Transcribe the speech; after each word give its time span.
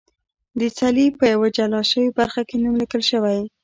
د 0.59 0.61
څلي 0.77 1.05
په 1.17 1.23
یوه 1.33 1.47
جلا 1.57 1.81
شوې 1.91 2.09
برخه 2.19 2.41
کې 2.47 2.55
نوم 2.63 2.75
لیکل 2.81 3.01
شوی. 3.11 3.39